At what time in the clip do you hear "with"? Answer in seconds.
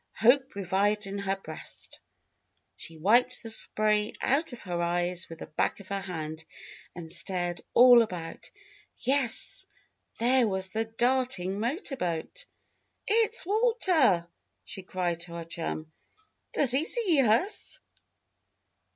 5.29-5.37